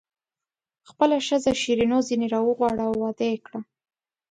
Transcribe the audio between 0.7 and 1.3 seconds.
خپله